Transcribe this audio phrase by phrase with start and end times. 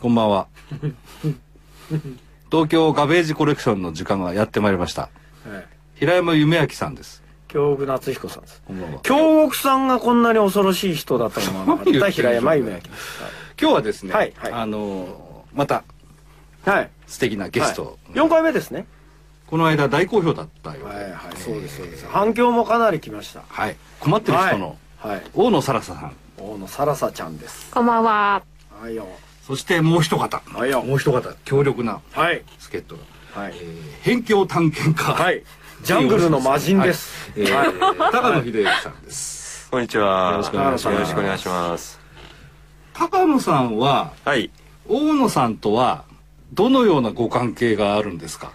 [0.00, 0.46] こんばんは。
[2.50, 5.10] 東京ガベージコレクションの時間がやってまいりました。
[5.96, 7.22] 平山夢明さんです。
[7.48, 8.62] 京極夏彦さんです。
[8.66, 9.00] こんばんは。
[9.02, 12.90] 京極さんがこんなに恐ろしい人だと思わなかった平山夢明です。
[13.60, 14.52] 今日はですね、はいはい。
[14.52, 15.84] あのーまた
[16.64, 16.90] はい。
[17.06, 18.86] 素敵なゲスト、4回目ですね。
[19.48, 21.36] この間大好評だったようで、はいはい。
[21.36, 22.06] そうですそうです。
[22.06, 23.42] 反響もかなり来ました。
[23.48, 25.16] はい、困ってる人のはい。
[25.16, 25.22] はい。
[25.34, 27.70] 大野サラサさん、大野さらさちゃんです。
[27.70, 28.42] こんばんは。
[28.80, 29.06] はいよ
[29.50, 30.80] そしてもう一方、はいよ。
[30.80, 31.20] もう一方。
[31.44, 32.44] 強力なはい。
[32.60, 32.94] 助っ人
[33.34, 33.52] が、はい。
[33.56, 35.42] えー、辺境探検家、はい。
[35.82, 37.32] ジャングルの魔人です。
[37.36, 39.68] えー、高野秀之さんです。
[39.68, 40.30] こんにちは。
[40.30, 40.94] よろしくお願いします。
[40.94, 41.98] よろしくお願いします。
[42.94, 44.52] 高野さんははい。
[44.88, 46.04] 大野さんとは
[46.52, 48.52] どのようなご関係があるんですか？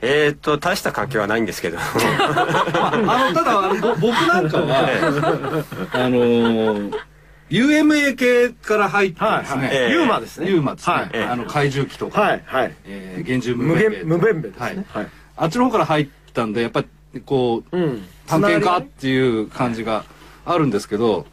[0.00, 1.76] えー、っと大した関係はないんですけど。
[1.78, 4.88] まあ、あのただあのぼ僕なんかは
[5.94, 7.11] あのー
[7.52, 9.70] UMA 系から入ってですね、はいはい。
[9.72, 10.48] ええユーマですね。
[10.48, 11.24] ユーマですね、はい。
[11.24, 12.74] あの怪獣機とか、はいはい。
[12.84, 14.86] えー、厳重無限無弁弁ですね。
[14.88, 15.08] はい。
[15.36, 16.82] あっちの方から入ったんでやっぱ
[17.14, 18.02] りこううん。
[18.26, 20.04] 探検家っていう感じが
[20.44, 21.26] あるんですけど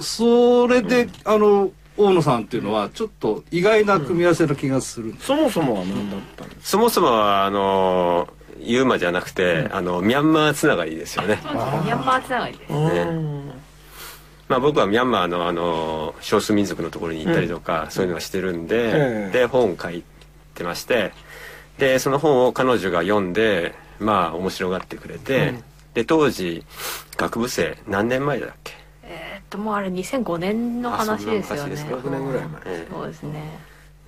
[0.00, 8.28] それで、あの大野さんっていうのはちょっと意外な組み合わせな気がする、そもそもは何だったんですそもそもはあの
[8.58, 11.38] ユーマじゃなくて、あのミャンマーつながりですよね。
[11.44, 12.72] ミャンマーつながりです。
[12.72, 13.52] かうん
[14.52, 20.04] まあ僕はミャンマーのあの少数民族のところに行ったりとか、そういうのはしてるんで、ええで本を書い
[20.54, 21.12] てまして、
[21.78, 25.54] でその本を彼女が読んで、まあ面白がってくれて、
[25.94, 26.64] で当時
[27.16, 28.72] 学部生何年前だっけ？
[29.04, 31.56] えーっと、もうあれ2005年の話ですよね。
[31.56, 33.58] あそんな昔ですか？6年ぐらい前ええそうですね。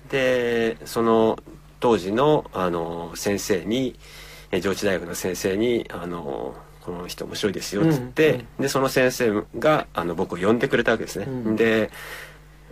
[0.09, 1.39] でその
[1.79, 3.95] 当時のあの先生に
[4.51, 11.55] え上智大学の先生にあのこの人面白いですよっつって、うんでその先生があの僕を呼んでくれたわけですね、うん。
[11.55, 11.89] で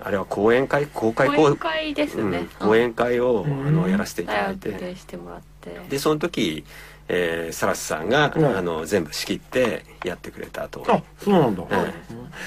[0.02, 0.88] あれは講演会？
[0.88, 2.48] 公開講演会ですね。
[2.62, 2.68] うん。
[2.68, 3.68] 講演会を、うん。
[3.68, 6.66] あのやらせていただ大いて、学でその時、
[7.08, 8.46] えーサラスさんが、うん。
[8.46, 10.84] あの全部仕切ってやってくれたと。
[10.88, 11.64] あそうなんだ。
[11.72, 11.94] え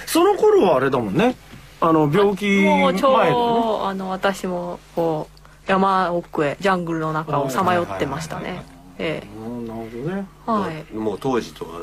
[0.07, 1.35] その頃はあれだもんね。
[1.81, 8.65] あの病気前もうちょうだねど、あの、私も、こう、山奥へ、ジャングルの中をさまよってましたね。
[8.99, 10.51] えうんなるほどねえ。
[10.51, 10.95] はい。
[10.95, 11.81] もう当時とは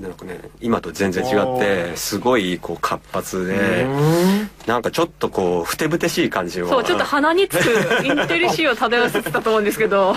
[0.00, 4.50] なんかね今と全然違ってすごいこう活発で、うん。
[4.66, 6.68] なんかちょっとこうふてぶてしい感じを。
[6.68, 7.64] そう、ちょっと鼻につく
[8.04, 10.14] インテリシーを漂わせてたと思うんですけど。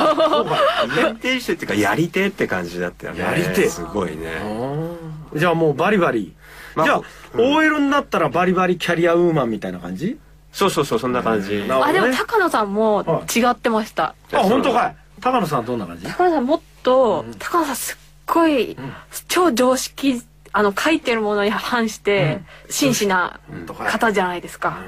[0.97, 3.21] やってる人っていうかやり手って感じだったよね。
[3.21, 4.41] やり手すごいね。
[5.35, 6.33] じゃあもうバリバリ。
[6.75, 7.01] まあじゃあ
[7.35, 7.55] うん。
[7.55, 10.17] OL になったらバリバリキャリアウーマンみたいな感じ？
[10.51, 11.57] そうそうそうそんな感じ。
[11.57, 11.65] ね。
[11.69, 14.15] あ、でも高野さんも違ってました。
[14.33, 16.05] あ本当かい高野さんどんな感じ？
[16.05, 18.77] 高野さんもっと、高野さんすっごい、
[19.27, 20.21] 超常識
[20.51, 24.79] あの書いてるものに反して真摯な方じゃないですか、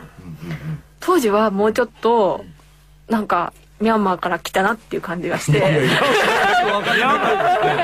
[1.00, 2.44] 当時はもうちょっと
[3.10, 5.90] なんかミャンマーから来たなっていう感じがして。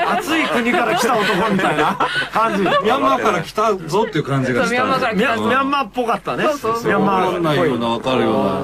[0.08, 1.98] 暑い国から来た男みたいな
[2.32, 8.62] 感じミミャンマーから来たぞっていう感じがしたミャンマーから来たャミャンマーっぽかったねミャンマわかんないようなわかるような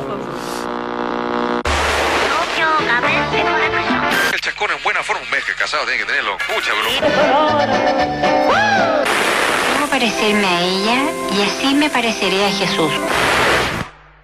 [4.32, 6.36] El chascón en buena forma, un mes que casado tiene que tenerlo.
[6.54, 7.00] Mucha broma.
[9.74, 10.98] Debo parecerme a ella
[11.36, 12.92] y así me pareceré a Jesús.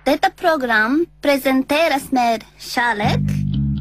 [0.04, 3.20] Detta program presenteras med kärlek,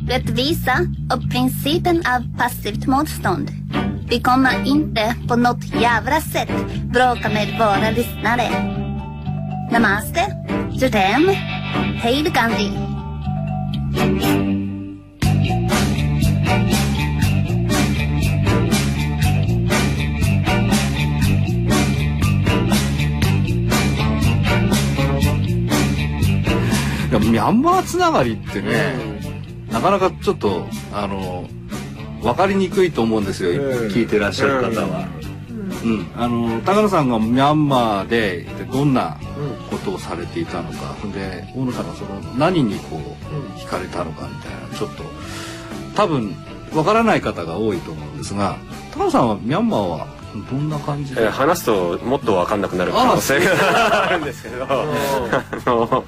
[0.09, 0.79] rättvisa
[1.13, 3.49] och principen av passivt motstånd.
[4.09, 6.49] Vi kommer inte på något jävla sätt
[6.83, 8.49] bråka med våra lyssnare.
[9.71, 10.35] Namaste,
[10.71, 11.29] Jodem,
[12.01, 14.48] hej då Gandhi.「
[27.29, 28.95] ミャンマーつながりってね、
[29.71, 31.47] なかなかちょっとあの
[32.21, 33.51] 分かりにくいと思うんですよ、
[33.89, 35.07] 聞いてらっしゃる方は。
[35.83, 39.17] うん、あの高野さんがミャンマーでどんな
[39.69, 45.03] ことをされていたのか、で大野さんがその何にこう惹かれたのかみたいなちょっと
[45.95, 46.35] 多分
[46.73, 48.57] わからない方が多いと思うんですが
[48.93, 50.07] 高野さんはミャンマーは
[50.51, 54.65] どんな感じで、えー話すともっと分かんなくなる可能性があるんですけど。
[54.69, 54.85] あ
[55.65, 56.03] の、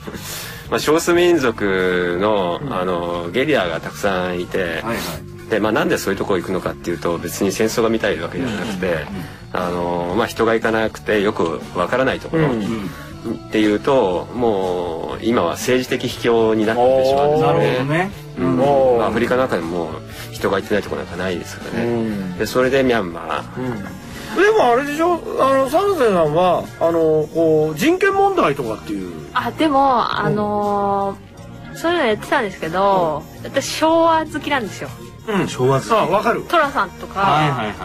[0.72, 5.50] まあ、少数民族のあのゲリラがたくさんいて、はいはい。
[5.50, 9.06] でまあ、なんでそういうとこ行くのかっていうと別に戦争が見たいわけじゃなくて、
[9.52, 18.12] あのまあ、人が行かなくてよくわからないところ、っていうともう今は政治的秘境になってしまうんですよねね。
[18.40, 19.04] うん。
[19.04, 19.90] アフリカなんかでも
[20.32, 22.38] 人が行ってないところなんかないですからね、ん。
[22.38, 25.20] でそれでミャンマー、でもあれでしょ？
[25.42, 31.32] あのサンセさんはあのこう人権問題とかっていうあでもあのー
[31.74, 34.90] そういうのやってたんですけど、私昭和好きなんですよ。
[35.28, 35.48] うん。
[35.48, 35.92] 昭和好き。
[35.94, 36.42] あわかる。
[36.44, 37.78] 寅さんとか、はいはいはいはい。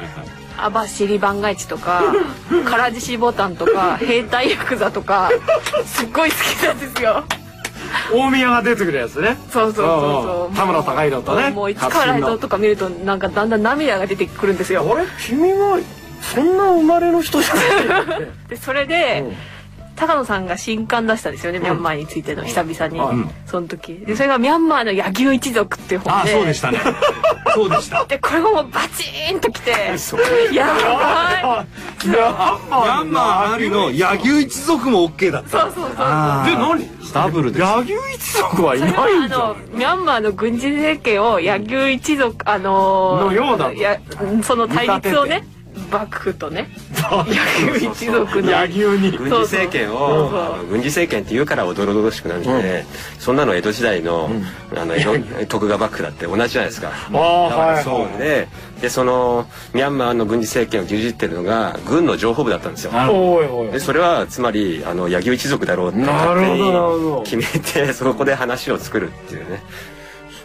[0.59, 2.03] 網走番外地とか
[2.51, 5.31] 唐獅子ボタンとか兵隊ヤクザとか
[5.85, 7.23] すっごい好きなんですよ。
[8.13, 9.37] 大宮が出てくるやつね。
[9.53, 10.47] そうそうそうそう。
[10.49, 11.51] うん田村隆弘とね。
[11.51, 14.85] もう市川ライトとか見るとなんかだんだん涙が出てくるんですよ。
[14.93, 15.07] あれ？
[15.25, 15.79] 君は
[16.23, 17.61] そんな生まれの人じゃな
[18.17, 19.37] い でそれで、うん
[19.97, 23.95] 高野さんが新刊出したんですよね、ミャンマーについての久々に、うんその時。
[23.95, 26.33] でそれが「ミャンマーの柳生一族」っていう本あで。
[26.33, 26.71] そうでした。
[26.71, 26.81] ね
[27.55, 29.71] そうでしたでこれがもうバチーンときて。
[30.53, 32.07] やばい。
[32.07, 35.63] ミャンマーありの柳生一族も OK だった。
[35.63, 36.97] そうそうそうで何？
[37.15, 37.61] ダブルです。
[37.63, 43.73] 柳生一族はいないあんじゃのミャンマーの軍事政権を柳生一族あのーのようだと。
[43.75, 43.99] や
[44.43, 45.47] その対立をね
[45.91, 48.51] 幕府とね柳生一族の。
[48.51, 49.19] 柳生に。
[49.19, 50.31] 軍事政権を
[50.69, 52.85] 軍事政権って言うからおどろおどろしくなるんで、
[53.19, 54.31] そんなの江戸時代の,、
[54.75, 56.89] あの江戸徳川幕府だって同じじゃないですか。
[56.89, 58.49] ああだからはいそうで
[58.81, 62.93] でそのミャンマーの軍事政権を牛耳ってるのが軍の情報部だったんですよ。
[63.73, 69.63] でそれはつまりあの柳生一族だろうってな勝手に決めて そこで話を作るっていうね。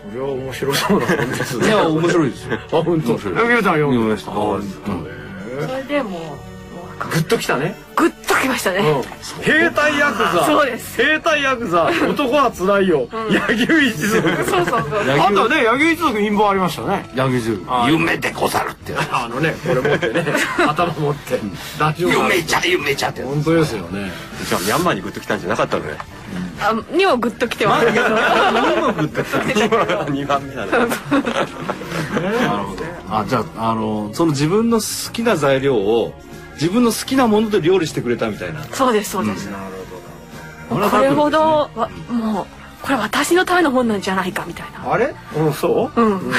[0.09, 1.61] それは面白そうな本ですね。
[1.61, 2.55] どいや面白いですよ。
[2.55, 3.09] あ本当。
[3.11, 4.31] 面白い柳生さん読みました。
[4.31, 4.63] 本
[5.67, 6.21] それでもう
[6.99, 7.75] グッときたね。
[7.95, 8.81] グッときましたね、
[9.41, 10.45] 兵隊ヤクザ。
[10.45, 11.01] そうです。
[11.01, 11.89] 兵隊ヤクザ。
[12.09, 13.07] 男はつらいよ。
[13.29, 14.21] 柳生一族。
[14.21, 14.81] そうそうそう。
[15.19, 17.09] あとね柳生一族陰謀ありましたね。
[17.15, 17.53] 柳生。
[17.53, 20.25] 一族夢でござるってあのねこれ持ってね。
[20.67, 21.39] 頭持って。
[21.79, 24.11] ラジオが夢ちゃ夢ちゃって本当ですよね。
[24.47, 25.97] じゃあミャンマーにグッときたんじゃなかったのね。
[26.61, 27.85] あにもグッときてます。
[27.87, 30.71] けど2番目なの。
[30.71, 30.91] なる
[32.63, 36.13] ほどあじゃああのその自分の好きな材料を
[36.53, 38.63] 自分の好きなもので料理してくれたみたいな。
[38.71, 39.49] そうですそうです、
[40.69, 42.45] これはこれほどわもう
[42.81, 44.91] これ私のためのもんなんじゃないかみたいな。
[44.91, 45.13] あれ？
[45.35, 46.01] うんそう？
[46.01, 46.19] うん。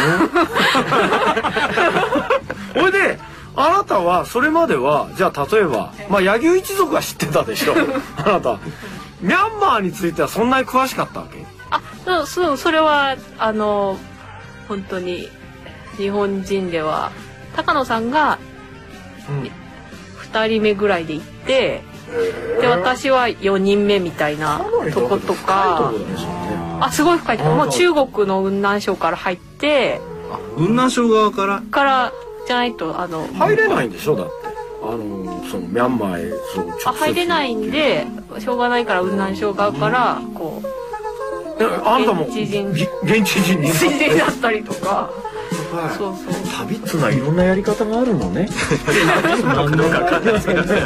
[2.75, 3.19] ほいで
[3.55, 7.75] あなたはそれまではじゃあ例えばまあ柳生一族は知ってたでしょ。
[8.17, 8.59] あなた。
[9.21, 11.45] ミャンマーについてはそんなに詳しかったわけ？
[11.71, 13.97] あそうそうそれはあの
[14.69, 15.29] 本当に
[15.97, 17.11] 日本人では
[17.57, 18.39] 高野さんが
[20.33, 21.83] 2人目ぐらいで行って
[22.61, 24.61] で私は4人目みたいな
[24.93, 25.93] とことか。
[26.81, 30.01] あすごい深いもう中国の雲南省から入って。
[30.57, 31.63] 雲南省側から？
[31.71, 32.13] から
[32.47, 34.17] じゃないとあの入れないんでしょ？
[34.17, 34.33] だって。
[34.83, 36.33] あのそのミャンマーへ
[36.87, 38.05] あ入れないんで
[38.41, 42.85] しょうがないから雲南省側からこうえあんたも現地人に？
[43.71, 45.09] 水人だったりとか
[45.77, 45.97] はい。
[45.97, 46.35] そうそう。
[46.67, 48.49] 旅っつうのはいろんなやり方があるのね。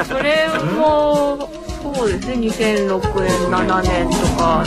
[0.06, 0.48] それ
[0.78, 1.48] も
[1.82, 2.34] そうですね。
[2.34, 4.64] 2006年7年とか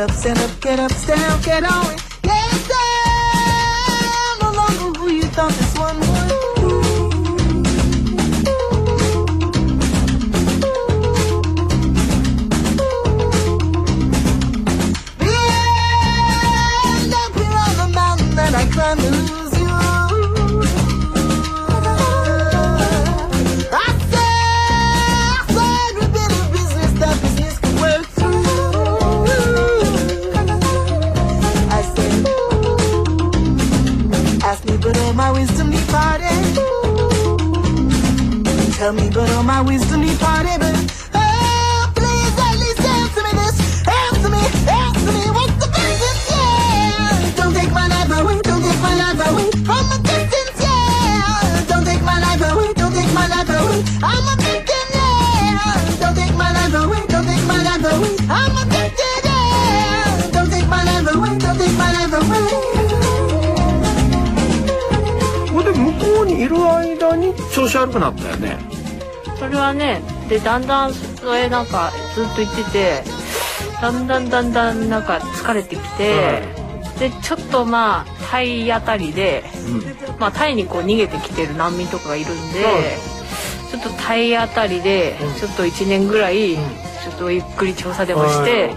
[0.00, 1.94] up, stand up, get up, stand up, get on.
[1.94, 2.09] Yes,
[38.90, 40.58] Tell me, but all my wisdom departed.
[40.58, 40.74] But
[41.14, 43.86] oh, please at least answer me this.
[43.86, 45.30] Answer me, answer me.
[45.30, 46.18] What's the business?
[46.26, 47.30] Yeah.
[47.36, 48.40] Don't take my life away.
[48.42, 50.58] Don't take my life away from a distance.
[50.58, 51.70] Yeah.
[51.70, 52.74] Don't take my life away.
[52.74, 53.78] Don't take my life away.
[54.02, 54.86] I'm a victim.
[54.90, 56.02] Yeah.
[56.02, 57.06] Don't take my life away.
[57.06, 58.10] Don't take my life away.
[58.26, 59.22] I'm addicted.
[59.22, 60.34] Yeah.
[60.34, 61.38] Don't take my life away.
[61.38, 62.42] Don't take my life away.
[65.54, 68.79] これで向こうにいる間に調子悪くなったよね
[69.50, 73.02] れはねでだんだんそれなんかずっと言ってて
[73.80, 76.42] だんだんだんだんなんか疲れてきて、
[76.98, 79.42] でちょっとまあタイあたりで、
[80.18, 82.62] まあタイにこう逃げてきてる難民とかがいるんで、
[83.70, 88.74] ちょっとタイあたりでちょっと1年ぐらいちょっとゆっくり調査でもして、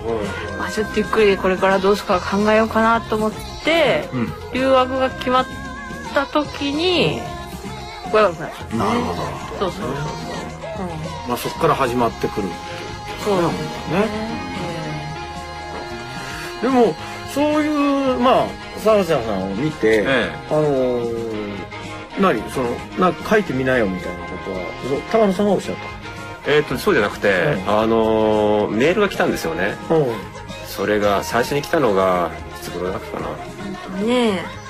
[0.58, 3.32] まあちょっとゆっくりでこれからどうするか考えようかなと思っ
[3.65, 4.08] て、
[4.53, 5.46] 留学が決まっ
[6.13, 7.20] た時に
[8.77, 9.22] なるほど。
[9.60, 10.33] そうそうそうそう、
[10.80, 10.88] うん。
[11.30, 12.48] まあそこから始まってくる。
[13.24, 13.50] そうね。
[16.62, 16.96] でも
[17.34, 17.68] そうい
[18.15, 18.48] うまあ
[18.80, 21.53] サラちゃんさんを見て、えあのー
[22.20, 22.42] 何？
[22.51, 25.75] そのなんか書いてみなよみたいなことはそう高野さんがおっしゃっ
[26.46, 27.70] えー、とそうじゃなくて、うん。
[27.70, 29.75] あのーメールが来たんですよね。
[29.88, 29.96] た。
[29.96, 30.06] うん。
[30.68, 33.27] それが最初に来たのがいつ頃だったかな？
[34.03, 34.62] ねえ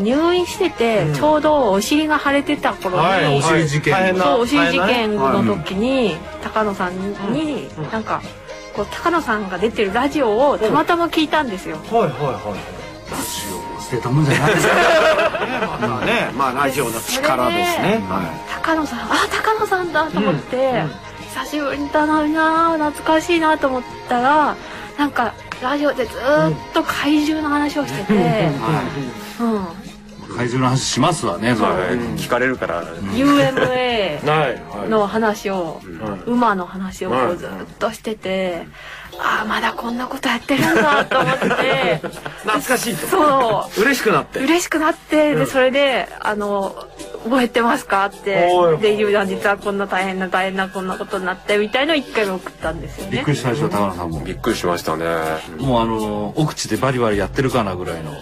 [0.00, 1.14] 入院してて、うん。
[1.14, 4.16] ちょうどお尻が腫れてた頃に、はいお尻事件。
[4.16, 6.96] そうお尻事件の時に、高野さん
[7.32, 7.90] に、うん。
[7.90, 8.22] なんか
[8.74, 11.76] こう高野さんが出てるラジオをたまたま聞いたんですよ。
[11.90, 13.82] はいはいはい。
[13.82, 14.54] 捨てたもんじゃない。
[14.54, 16.30] ですまあね。
[16.36, 18.02] まあラジオの力ですね。
[18.08, 18.22] は
[18.62, 20.90] 高野さんあ高野さんだと思って、うんうん。
[21.30, 22.22] 久しぶりだな
[22.72, 24.56] 懐かしいなと思ったら
[24.98, 28.48] なんかラジオでずーっと怪獣の話をしてて、
[29.40, 29.49] うん
[30.40, 31.68] 怪獣の話しますわねそれ。
[31.68, 32.82] まあ聞かれるから、
[33.12, 33.52] UMA
[34.88, 38.66] の話を、はい馬の話をこうずっとしてて、
[39.18, 42.00] ああまだこんなことやってるんだと思って。
[42.42, 43.06] 懐かしいと。
[43.06, 43.80] そう。
[43.82, 44.38] 嬉しくなって。
[44.40, 46.74] 嬉しくなってでそれで「あの
[47.24, 48.48] 覚えてますか?」って。
[48.80, 53.10] でゆうや実はこんな大変な大変なこんなことになってみたいのを一回目送ったんですよね。
[53.12, 53.30] びっく。
[53.32, 54.20] りしたでしょ高野さんも。
[54.20, 55.04] びっくりしましたね。
[55.58, 58.12] もうあの奥地でバリバリやってるかなぐらいの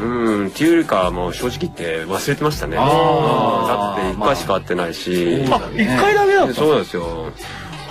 [0.00, 0.46] うん。
[0.48, 2.76] っていうよりかもう正直言って忘れてましたね。
[2.76, 6.54] だって一回しか会ってないし、あ一回だけだった。
[6.54, 7.32] そうなんですよ。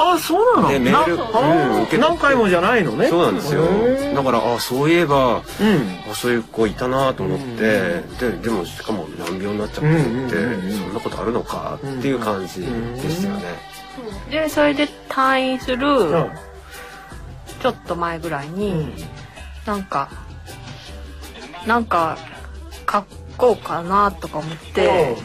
[0.01, 0.69] あそうなの？
[0.69, 1.23] でメールな
[1.81, 3.07] うん何回もじゃないのね？
[3.09, 3.63] そうなんですよ。
[3.65, 5.41] へだからあそういえばうん。
[6.09, 10.71] あそういう子いたなと思って、ででもしかも難病になっちゃってって、うんうんうん。
[10.71, 12.67] そんなことあるのかっていう感じで
[13.09, 13.43] したよね、
[14.31, 16.29] でそれで退院するうん。
[17.61, 18.93] ちょっと前ぐらいに、
[19.65, 20.09] なんか
[21.65, 22.17] なんか
[22.91, 23.05] 書
[23.37, 25.15] こうかなとか思って、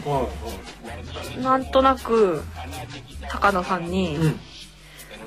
[1.43, 2.43] なんとなく
[3.29, 4.41] 高野さんに、うん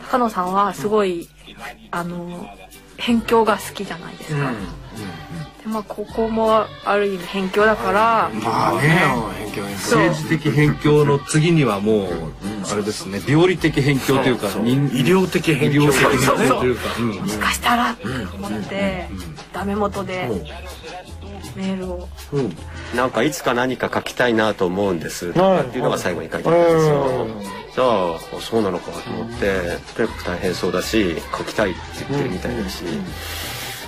[0.10, 1.28] 高野さんはすごい
[1.92, 2.48] あの
[2.98, 4.54] 辺境が好きじゃないですか。
[5.62, 9.02] でまあここもある意味辺境だから、まあね。
[9.78, 10.08] そう。
[10.08, 12.08] 政治的辺境の次にはもう
[12.72, 17.08] あれですね病理的辺境というか人医療的偏見医療的辺境というかうん。
[17.18, 19.10] もしかしたらと思って、
[19.52, 20.30] ダメ元で
[21.58, 22.08] メールを。
[22.32, 22.56] うん。
[22.96, 25.30] なんかいつか何か書きたいなと思うんです。
[25.30, 27.02] ってはいいうのが最後に書いてあったんですよ。
[27.04, 27.42] うん。
[27.42, 32.84] じゃああそうなのかと思ってとにかく大変そうだし書きたいって言ってるみたいだし。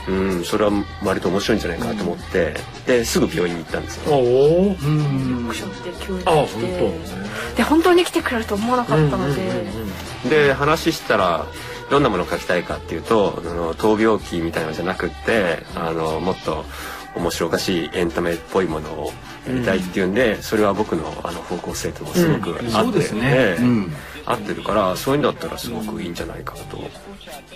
[0.08, 0.44] うん。
[0.44, 0.72] それは
[1.04, 2.56] 割と面白いんじゃないかなと思って。
[2.88, 4.16] ですぐ病院に行ったんですよ。
[4.16, 6.06] おおクションって。
[6.06, 11.46] 急にあ来て本で本当に来てくれると思わなかったので、で話したら
[11.90, 16.66] どんなものを書きたいかっていうとあの闘病記みたいなのじゃなくってあのもっと
[17.16, 19.14] 面白おかしいエンタメっぽいものを
[19.48, 23.22] やりたいっていうんで、それは僕のあの方向性ともすごく合って、そうですね。
[23.24, 23.64] ええ。
[23.64, 23.94] うん。
[24.26, 26.78] 合ってるからそういうんだったらすごくいいんじゃないかなと。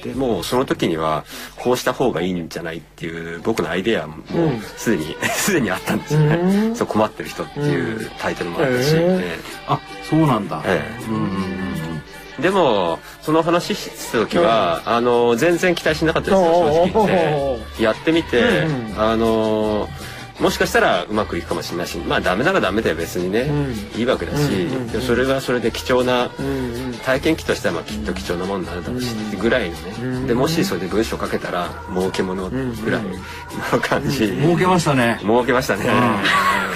[0.03, 1.23] でもうその時には
[1.55, 4.59] こうした方がいいんじゃないっていう僕のアイデアもうん。
[4.61, 6.35] すでに すでにあったんですよね。
[6.35, 6.75] うん。
[6.75, 9.01] そう困ってる人っていうタイトルもあったし、へえ。
[9.01, 9.39] ええ。
[9.67, 9.79] あ
[10.09, 10.63] そうなんだ。
[10.65, 11.05] ええ。
[11.05, 11.25] うんうんう
[11.59, 11.62] ん
[12.39, 17.83] でもその話した時は、あの全然期待しなかったですよ正直言って。
[17.83, 18.99] やってみて、うん。
[18.99, 19.87] あの
[20.39, 23.99] もしかしたらうまくいくかもしれないしまあダメならダメで別にね、うん。
[23.99, 26.93] いいわけだし、うんうんでそれはそれで貴重なうんうん。
[27.03, 33.03] 体験記としてはまあきっと貴重なものになるだろうし、ぐらいのね、うんでもしそれで文章書けたら儲けものぐらい
[33.71, 35.19] の感じ、儲けましたね。
[35.21, 35.85] 儲けましたね、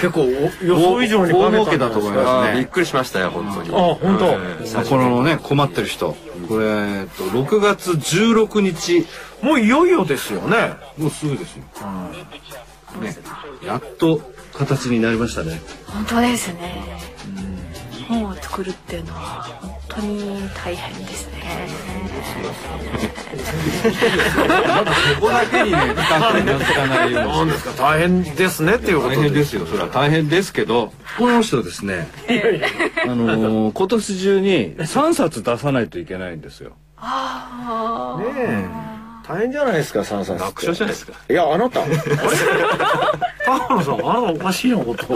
[0.00, 3.68] 結構お予想以上に大儲けだと思いますあーびっくりしましたよ本当に。
[3.70, 4.84] あ本当。
[4.88, 6.16] このね困ってる人。
[6.48, 9.06] これえっと6月16日。
[9.42, 10.72] もういよいよですよね。
[10.96, 11.62] もうすぐですよ
[12.96, 13.16] ね。
[13.64, 14.20] やっと
[14.54, 15.60] 形になりましたね。
[15.86, 16.82] 本当ですね、
[18.08, 21.38] 本を作るっていうのは本当に大変ですね。
[25.20, 27.72] ここだけにね深くなつかないようになんですか？
[27.82, 29.88] 大変ですねっていうこと大変ですよそれは。
[29.88, 30.92] 大変ですけど。
[31.18, 32.08] この人ですね。
[33.04, 36.72] あのー今年中に3冊出さないといけないんですよ。
[36.96, 38.97] ああねえ
[39.28, 41.12] 大変じゃないですか三冊楽勝じゃないですか。
[41.28, 41.82] いやあなた。
[41.82, 41.96] あれ？
[43.44, 45.06] 高野さんあなたおかしいなこと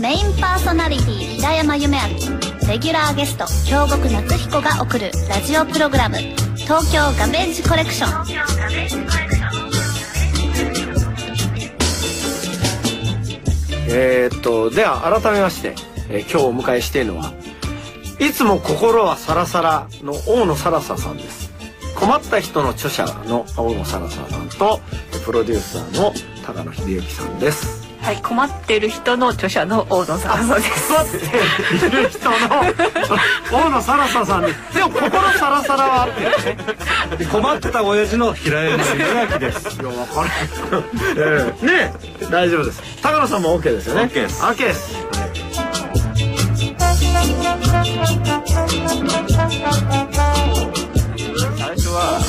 [0.00, 2.02] メインパーソナリティ平山夢明。
[2.68, 6.16] レギュラーゲスト京極夏彦が送るラジオプログラム
[6.56, 8.10] 「東京ガベージコレクション」
[13.88, 15.74] えーっとでは改めまして、
[16.08, 17.32] えー今日お迎えしているのは
[18.20, 21.52] いつも心はサラサラの大野サラサさんです。
[21.96, 24.80] 困った人の著者の大野サラサさんと
[25.24, 26.12] プロデューサーの
[26.44, 27.84] 高野秀幸さんです。
[28.00, 30.64] はい困ってる人の著者の大野さん困って
[31.90, 32.36] る人の
[33.50, 36.58] 大野サラサさんにでも心サラサラはあってね。
[37.16, 39.80] で困った親父の平山信明です。
[39.80, 40.30] いや分かる、
[41.16, 41.94] ええね
[42.30, 42.82] 大丈夫です。
[43.02, 44.02] 高野さんも OK ですよね。
[44.02, 44.42] OK です。
[44.42, 45.13] OK です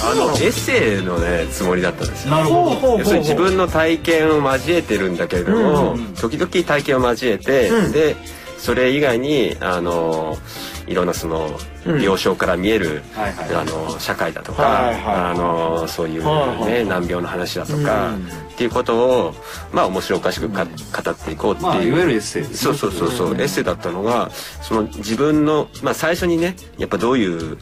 [0.06, 2.32] あのエッセイのねつもりだったんですよ。
[2.32, 7.92] なるほど要するに自分の体験を交えてるんだけれども、時々体験を交えて、うん。
[7.92, 8.16] で
[8.66, 10.38] それ以外にあの
[10.88, 12.02] いろんなそのうん。
[12.02, 14.90] 病床から見える、あの社会だとか、
[15.30, 16.24] あのそういう、
[16.66, 18.26] ね難病の話だとか、うん。
[18.26, 19.36] っていうことを
[19.72, 20.72] まあ面白おかしくか、語
[21.12, 24.32] っていこうっていう、まあいわゆるエッセイそうそうそうそう、エッセイだったのが
[24.64, 27.60] その自分のまあ最初にねやっぱどういう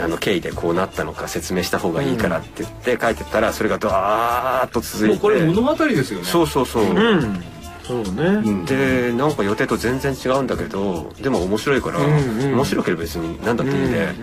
[0.00, 5.14] あの経緯でこうなったのか説明した方がいいからって言って書いてったらそれがドワーッと続いて。
[5.14, 6.24] もうこれ物語ですよね。
[6.24, 7.40] そうそうそう、うん
[7.84, 8.64] そうね、うん。
[8.64, 12.54] でなんか予定と全然違うんだけどでも面白いから、うんうん。
[12.54, 14.16] 面白ければ別に何だっていいんで、うんうん。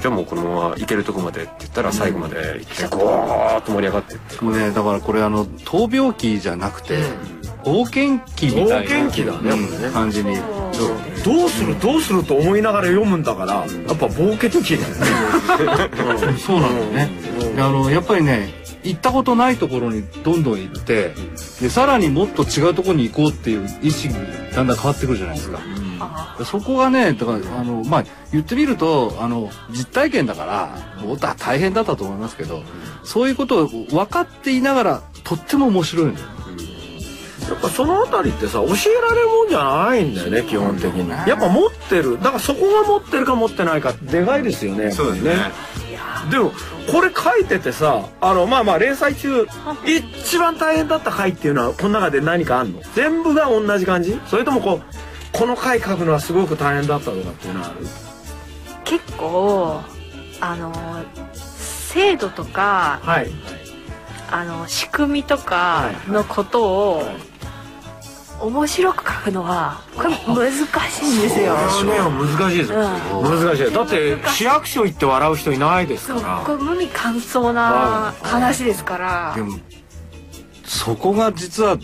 [0.00, 4.44] じゃあもうこのまま行けるとこまでって言ったら最後まで行ってゴーッと盛り上がってって。
[4.44, 6.98] もうねだからこれあの闘病記じゃなくて
[7.64, 10.36] 冒険記みたいな冒険記だねうん感じに。
[11.24, 13.66] どうするどうすると思いながら読むんだからやっ
[13.96, 16.36] ぱ冒険記だよね。
[16.38, 17.10] そうなんだよね
[17.54, 18.52] であのやっぱりね
[18.82, 21.14] 行ったことないところにどんどん行って
[21.60, 24.14] でさらにもっと違うところに行こうっていう意識に
[24.54, 25.58] だんだん変わってくるじゃないですか。
[26.44, 30.78] そこがねだからあのまあ言ってみるとあの実体験だから
[31.38, 32.62] 大変だったと思いますけど
[33.04, 36.26] そういうことを分かっていながらとっても面白いんだよ。
[37.48, 38.68] やっぱそのあたりってさ教え
[39.00, 41.08] られるもんじゃないんだよね基本的に。
[41.10, 42.18] やっぱ持ってる。
[42.18, 44.90] だからそこが持ってるか持ってないかでかいですよね。
[44.90, 45.36] そうですね。
[46.30, 46.52] でも
[46.90, 49.46] これ書いててさあのまあまあ連載中
[49.84, 52.80] 一番大変だった回っていうのはこの中で何かあんの？
[52.94, 54.18] 全部が同じ感じ？
[54.26, 54.82] それともこう
[55.32, 57.86] この回書くのはすごく大変だったとかっていうのはある？
[58.84, 59.82] 結構
[60.40, 60.72] あの
[61.34, 63.30] 制度とかはい。
[64.30, 67.02] あの仕組みとかのことを
[68.40, 70.50] 面白く書くのはこれ難
[70.90, 71.54] しいんですよ。
[71.54, 72.72] これはね難しいです。
[72.72, 72.78] よ、
[73.22, 73.72] 難しい。
[73.72, 76.20] だって市役所行って笑う人いないですそう。
[76.20, 79.32] からこれ無味乾燥な話ですから。
[79.34, 79.58] でも
[80.64, 81.78] そこが実は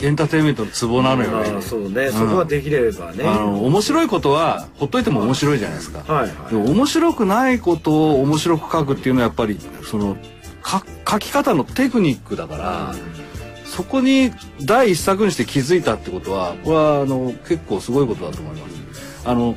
[0.00, 1.52] エンターテインメントのツボなのよね。
[1.54, 3.24] ああそうね、そこができればね。
[3.24, 6.12] あの面白いことはほっといても面白いじゃないですか。
[6.12, 10.16] はいでも面白くないことを面白く書くっていうのはやっぱりその
[10.62, 12.94] か書き方のテクニックだから、
[13.72, 19.22] そこに第一作にして気づいたってことはこれはあの結構すごいことだと思います。
[19.24, 19.56] あの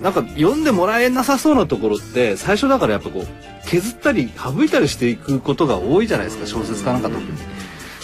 [0.00, 7.28] なんか読んでもらえなさそうなところって最初だからやっぱこう削ったり省いたりしていくことが多いじゃないですか小説家なんか特に。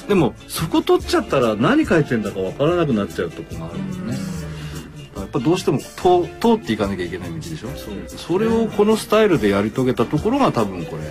[0.09, 4.16] でもそこ取っちゃったら何書いてんだかわからなくなっちゃうとこがあるんですね。
[5.16, 7.69] やっぱどうしても通通っていかなきゃいけない道でしょ？
[8.09, 11.03] それをこのスタイルでやり遂げたところが多分これ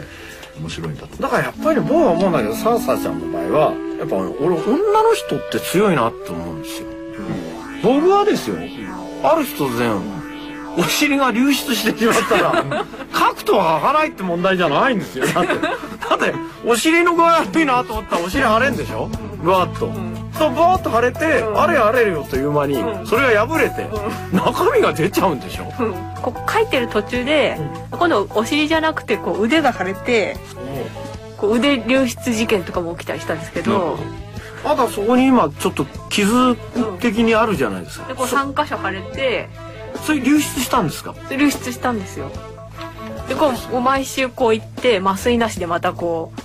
[0.60, 6.88] 面白いんだとだからやっぱり僕は思うんだけどサーサーちゃんの場合はやっぱ俺女の人って強いなって思うんですよ、
[7.84, 8.58] 僕はですよ。
[9.24, 9.98] ある日突然
[10.78, 12.66] お尻が流出してしまったら
[13.14, 15.26] 書くとは書かないって問題じゃないんですよ。
[15.26, 15.70] だってだ
[16.16, 16.34] って
[16.66, 19.10] お尻の具合悪いなと思ったらお尻腫れんでしょ。
[19.42, 19.90] ぐわっと。
[20.38, 23.88] とバーッと腫れて、あれあれよという間に、それが破れて、
[24.36, 25.66] 中身が出ちゃうんでしょ。
[26.22, 27.58] こう書いてる途中で
[27.92, 30.38] 今度お尻じゃなくてこう腕が腫れて
[31.38, 33.98] こう腕流出事件とかも起きたりしたんですけど
[34.64, 36.56] まだそこに今ちょっと傷
[37.00, 38.08] 的にあるじゃないですか。
[38.08, 39.50] でこう3箇所腫れて
[40.04, 41.14] それ流出したんですか？
[41.30, 42.32] で流出したんですよ。
[43.30, 46.42] でこう毎週こう行って麻酔なしでまたこう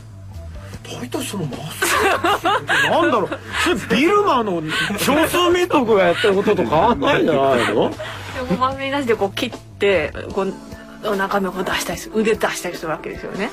[1.00, 3.28] 大体その麻酔なんだろう。
[3.62, 4.62] それビルマの
[4.98, 7.90] 少数民族がやってることと変わんないんじゃないの？
[7.90, 13.50] でも麻酔なしでこう切ってこう中身をこう出したりする腕出したりするわけですよね。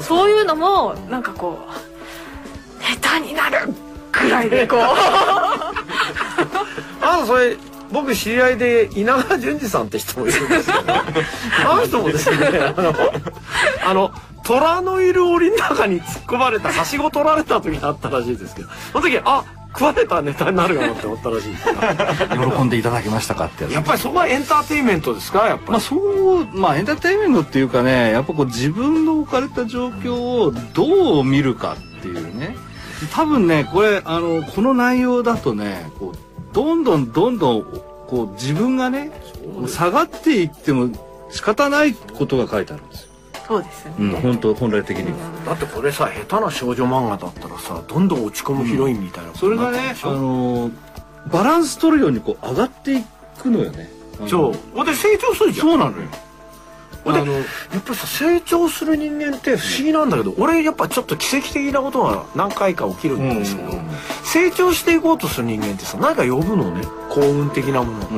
[0.00, 3.72] そういうのもなんかこう下手になる
[4.10, 4.80] くらいでこう。
[7.04, 7.56] あのそれ
[7.90, 11.04] 僕知り合いで稲川淳二さんって人もいるんですよ あ
[11.76, 12.36] の人もですね
[12.76, 12.94] あの
[13.84, 14.12] あの
[14.44, 21.74] 虎のいる檻の中に突っ込まれたはしご取られた時があったらしいですけどその時あ食われたネタになるかなって思ったらしいですよ。
[22.56, 32.54] 喜んでいただけましたかってやつやっぱりそこはエンターテインメントですかやっぱり、まあそうまあエンターテインメントっていうかねやっぱこう自分の置かれた状況をどう見るかっていうね。
[33.14, 37.62] 多分ねこれあのこの内容だとねこうどんどんどんどん
[38.06, 39.10] こう自分がね
[39.66, 40.90] 下がっていっても
[41.30, 43.11] 仕方ないことが書いてあるんですよ。
[43.52, 45.12] そうですね、うん、本当本来的に。
[45.12, 45.18] は。
[45.46, 50.72] だってこれさ下手な少女漫画だったらさどんどん落ち込むヒロインみたいなことそれがねあょのー
[51.30, 53.04] バランス取るようにこう上がってい
[53.40, 53.88] くのよね。
[54.28, 54.54] そう。
[54.74, 55.68] ほんで成長するじゃん。
[55.68, 56.08] そうなのよ。
[57.04, 57.44] ほんであのやっ
[57.84, 63.70] ぱりさ成長する人間って不思議なんだけど、俺やっぱちょっと奇跡的なことが何回か起きるんですけど、
[64.24, 66.82] 成長していこうとする人間ってさ何か呼ぶのね。
[67.10, 68.08] 幸運的なもの、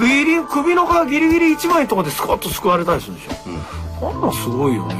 [0.00, 4.94] ギリ首の皮ギリギリ一枚とかでスコッと救われたりするでしょ、あんなんすごいよね。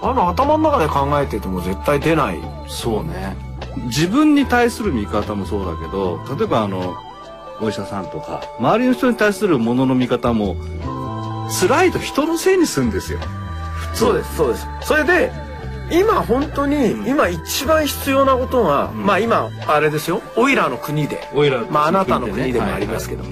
[0.00, 2.38] あの頭の中で考えてても絶対出ない。
[2.68, 3.36] そうね。
[3.86, 6.96] 自分に対する見方もそうだけど、例えばあの、
[7.60, 10.56] お医者さんとか、周りの人に対するものの見方も、
[11.60, 13.20] 辛いと人のせいにするんですよ。
[13.94, 14.66] そうですそうです。
[14.80, 15.30] それで
[15.90, 20.22] 今本当に今一番必要なことが、まあ今あれですよ。
[20.36, 21.28] オイラの国で。
[21.70, 23.24] まああなたの国でもありますけど、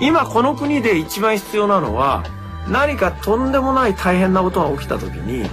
[0.00, 2.24] 今この国で一番必要なのは
[2.68, 5.48] 何かとんでもない大変なことが起きた時に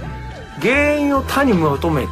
[0.60, 2.08] 原因を他に求めて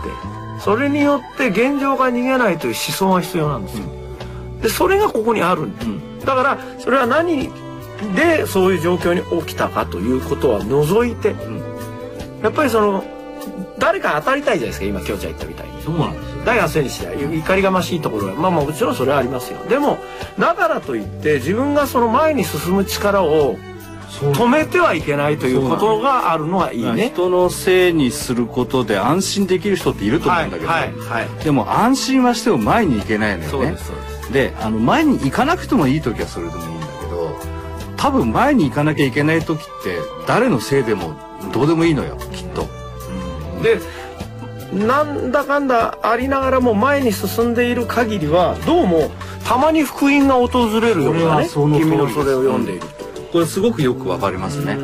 [0.60, 3.86] それによって現状が逃げないという思想が必要なんですよ。
[4.60, 7.48] でそれがここにあるんです、だからそれは何
[8.14, 11.34] でそういう状況に起きたかということは除いて、
[12.42, 13.02] やっぱりその
[13.78, 15.80] 誰か当たりたいじゃないですか今京ちゃん言ったみたいに。
[15.82, 16.44] そうなんですよ。
[16.44, 19.98] 大学生にしては怒りがましいところはまあまあもちろんそれはありますよでも
[20.38, 23.56] だからといって自分がその前に進む力を
[24.10, 27.12] 止めてはいけないということがあるのがいいね。
[27.14, 33.48] 人のせいにすることで安心できる人っていると思うんだけど、はいはいはいでも安心はしても前に行けないのよね。
[33.50, 37.36] そうですそうですであの前に行かなくてもいい時はそれでもいいんだけど
[37.96, 41.14] 多分前に行かなきゃいけない時って誰のせいでも
[41.52, 42.68] どうでもいいのよきっと。
[43.62, 43.80] で
[44.72, 49.10] なんだかんだありながらも前に進んでいる限りはどうも
[49.44, 52.99] たまに福音が訪れるようなね君のそれを読んでいると。
[53.32, 54.78] これすごくよくわかりますね。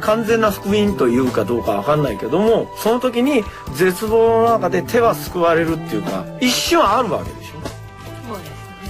[0.00, 3.42] 完全な福音というかどうかわかんないけどもその時に
[3.74, 7.50] 絶望の中で手は救われるっていうか一瞬あるわけでし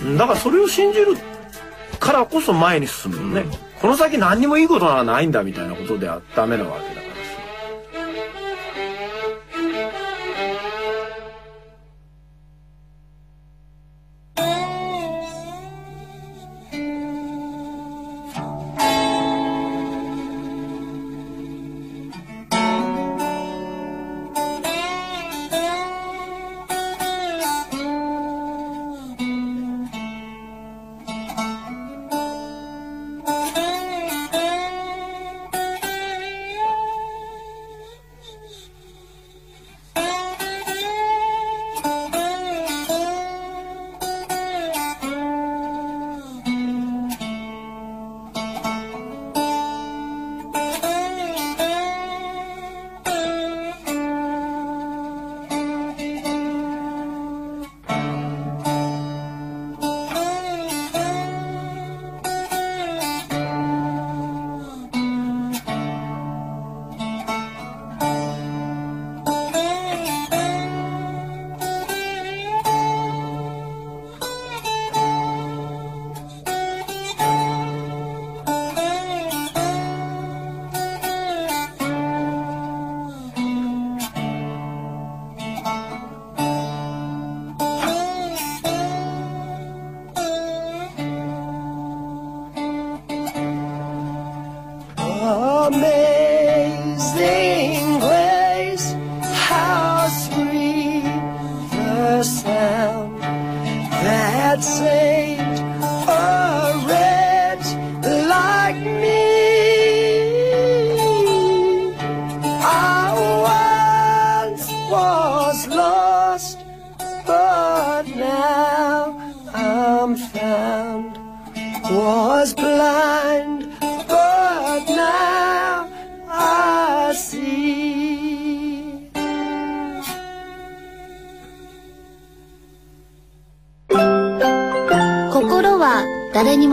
[0.04, 0.16] ょ。
[0.16, 1.16] だからそれを信じる
[1.98, 6.95] からこそ前に進むよね、この先何にもいいことはないんだみたいなことではダメなわけ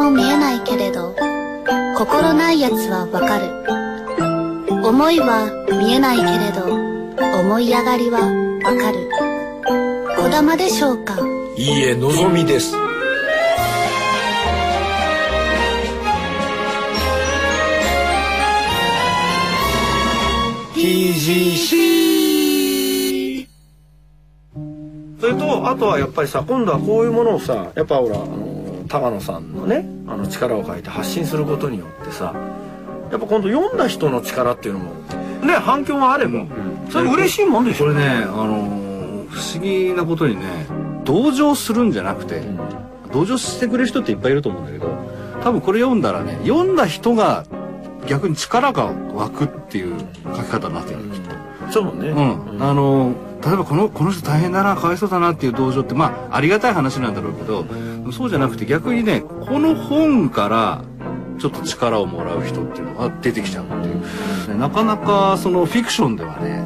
[0.03, 1.15] も見えないけれど
[1.97, 3.63] 心ないやつはわかる。
[4.85, 6.65] 思いは見えないけれど
[7.39, 8.19] 思い上がりは
[8.65, 9.09] わかる。
[10.17, 11.15] こだまでしょうか？
[11.55, 12.75] いいえ望みです。
[25.21, 28.52] それとあとはやっぱりさ今度はこういうものをさやっぱほらあの
[28.93, 32.35] 高野さんのねあの力を借りて発信することによってさ
[33.09, 34.93] やっぱ今度読んだ人の力っていうのも
[35.43, 36.45] ね反響があれば、
[36.89, 37.85] それ嬉しいもんでしょ。
[37.85, 38.83] これねあのー
[39.29, 40.43] 不思議なことにね
[41.03, 42.43] 同情するんじゃなくて、
[43.11, 44.87] 同情してくれる人っていっぱいいると思うんだけど
[45.43, 47.45] 多分これ読んだらね読んだ人が
[48.07, 49.99] 逆に力が湧くっていう
[50.35, 51.71] 書き方になってる、きっと。
[51.71, 57.65] そうね、うん、あの例えばこのこの人大変だなかわいそうだなっていう同情ってまあありがたい話なんだろうけど
[58.13, 60.83] そうじゃなくて逆にねこの本から
[61.39, 66.63] ちょっと力をもらう人っていうのが出てきちゃうっていう、ねなかなかそのフィクションではね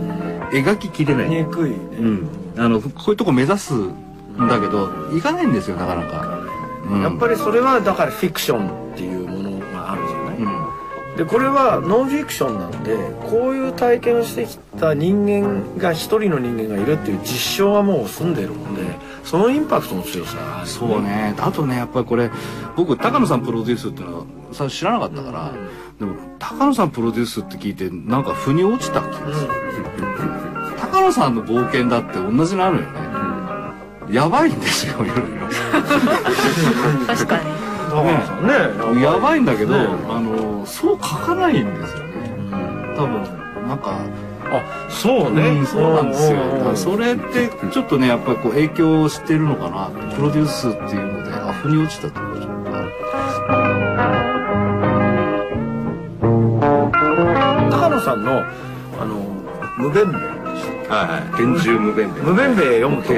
[0.51, 3.93] 描ききれない、にくいね、うん、あのこういうとこ目指すん
[4.47, 6.39] だけどいかないんですよなかなか、
[6.89, 7.01] うん。
[7.01, 11.17] やっぱりそれはだからフィクションっていうものがあるじゃない、うん。
[11.17, 12.97] でこれはノンフィクションなんで
[13.29, 18.83] こういう体験をしてきた人間が一人の人間がいるっていう実証はもう済んでるので
[19.27, 20.63] そのインパクトの強さ。
[20.65, 21.35] そうね。
[21.37, 22.31] あとねやっぱりこれ
[22.77, 25.51] 僕高野さんプロデュースっていうのは最初知らなかったから、
[25.99, 29.51] でも高野さんプロデュースって聞いてなんか腑に落ちた気がする、
[30.79, 32.87] 高野さんの冒険だって同じなのよね、
[34.09, 35.17] やばいんですよいろい
[37.05, 37.43] 確かに。
[37.89, 39.87] 高野さんねろやばいんだけど、ね。
[40.09, 42.15] あのそう書かないんですよね。
[42.95, 43.99] 多分なんか
[44.51, 46.37] あそうね、うんそうなんですよ。
[46.41, 49.89] うんそれってちょっとねやっぱりこう影響してるのかな。
[50.15, 52.91] プロデュースっていうのであ腑に落ちたところがちょっとある
[57.71, 58.43] 高野さんの
[58.99, 59.15] あの
[59.77, 60.13] 無弁明
[60.89, 61.43] はいはい。
[61.43, 63.13] 厳重無弁無弁明読むと考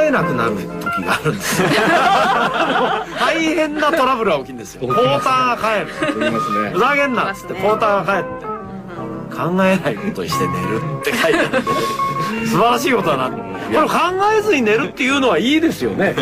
[0.00, 1.68] えなくなる時があるんですよ
[3.18, 4.86] 大変なトラブルが起きるんですよ。
[4.86, 6.20] ポーターが帰る。
[6.20, 6.70] 言いますね。
[6.70, 8.51] ふざけんなっつってポーターが帰って
[9.32, 11.62] 考えないことして寝るって書いてある
[12.46, 13.94] 素晴らしいことだなこれ考
[14.38, 16.14] えずに寝るっていうのはいいですよね。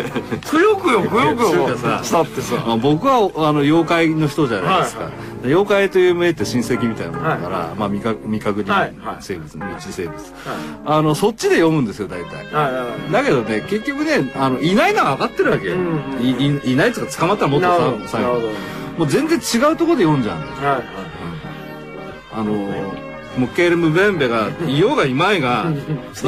[0.49, 5.13] くよくよくよくよしたってさまあ、僕はあの妖怪の人じゃないですか、はい。
[5.43, 8.95] で妖怪という名って親戚みたいなものだから、まあ未確未確認はい。
[8.99, 9.17] はい。
[9.19, 10.17] 生物、未知生物、
[10.85, 12.45] あのそっちで読むんですよ大体。
[12.45, 12.71] はい。
[12.71, 12.73] はい。
[12.73, 13.11] はい。
[13.11, 18.19] だけどね結局ねあのいないのは分かってるわけよ、うんいいいないっつうか捕まったらもっとさ
[18.97, 20.53] もう全然違うところで読んじゃうんだよ。
[20.53, 20.65] はい。
[20.77, 21.10] はい
[22.33, 22.53] あの
[23.37, 25.71] もうケール・ムベンベが いようがいまいが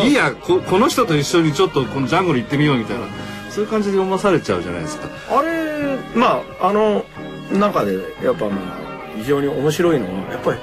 [0.04, 3.06] いいやここの人と一緒にちょっとこのジャングル行ってみようみたいな。
[3.54, 5.08] そういう感じで読まされちゃうじゃないですか。
[5.30, 7.06] あれまああの
[7.52, 8.56] 中でやっぱまあ
[9.16, 10.58] 非常に面白いのはやっぱり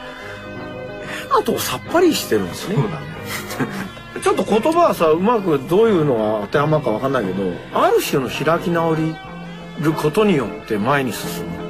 [1.20, 2.74] 変なとこさっぱりしてるんですね。
[4.20, 9.14] ちょっと言葉はさうまくどういうのが当てはまるかわかんないけどある種の開き直り
[9.78, 11.69] ることによって前に進む。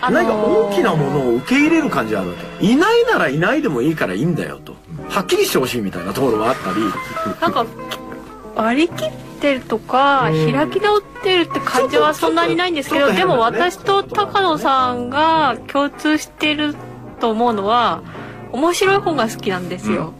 [0.00, 2.66] 何か大きなものを受け入れる感じがあるわけ。
[2.66, 4.76] いないならいないでもいいからいいんだよと。
[5.08, 6.76] はっきりしてほしいみたいなところがあったり。
[7.40, 7.66] なんか
[8.54, 10.52] 割り切ってるとか、うん。
[10.52, 16.74] 開き直ってるって感じはそんなにないんですけど、でも私と高野さんが共通してる
[17.20, 18.02] と思うのは
[18.52, 20.12] 面白い本が好きなんですよ、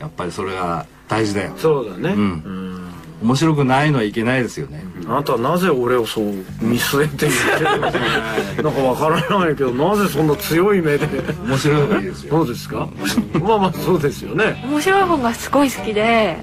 [0.00, 1.52] やっぱりそれが大事だよ。
[1.56, 2.20] そうだね、うん。
[2.20, 2.24] う
[2.62, 2.65] ん
[3.22, 6.24] 面白くないのはいけないですよね、あなたはなぜ俺をそう
[6.60, 7.98] 見据えて言ってるのか
[8.62, 11.06] なんかわからないけどなぜそんな強い目で。
[11.46, 12.30] 面白い方がいいですよ。
[12.32, 12.88] そうですか？
[13.40, 14.62] まあまあそうですよね。
[14.68, 16.36] 面白い本がすごい好きで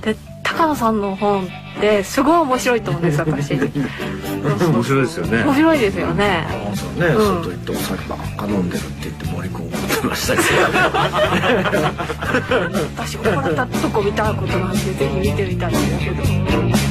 [0.00, 0.31] で高
[0.66, 1.48] 野さんの本っ
[1.80, 3.54] てすごい面白いと思うんです 私。
[3.54, 5.42] 面白いですよね。
[5.44, 6.46] 面白いですよね。
[6.98, 7.16] ね、うん。
[7.16, 10.46] 外行ってお酒ばっか飲んでるって言って森君怒ってましたけど。
[12.96, 16.81] 私怒られたとこ見たことなんでぜひ見てみたいんですけど